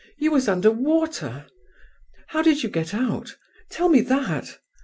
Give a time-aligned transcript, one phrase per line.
[0.17, 1.45] You was under water
[2.29, 3.35] How did you get out;
[3.69, 4.57] tell me that?